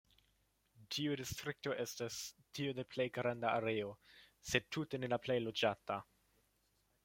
Tiu 0.95 1.17
distrikto 1.19 1.73
estas 1.83 2.17
tiu 2.59 2.73
de 2.79 2.87
plej 2.95 3.07
granda 3.19 3.53
areo, 3.61 3.93
sed 4.53 4.69
tute 4.77 5.01
ne 5.05 5.15
la 5.15 5.23
plej 5.29 5.41
loĝata. 5.49 6.03